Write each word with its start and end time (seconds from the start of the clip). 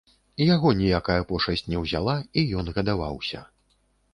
Яго 0.55 0.69
ніякая 0.79 1.17
пошасць 1.31 1.63
не 1.73 1.83
ўзяла, 1.83 2.15
і 2.43 2.47
ён 2.63 2.75
гадаваўся. 2.79 3.45